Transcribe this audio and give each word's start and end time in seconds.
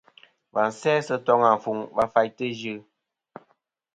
Và 0.53 0.65
sæ 0.79 0.93
sɨ 1.07 1.15
toŋ 1.25 1.41
afuŋ 1.51 1.77
va 1.95 2.03
faytɨ 2.13 2.45
Ɨ 2.53 2.57
yɨ. 2.61 2.75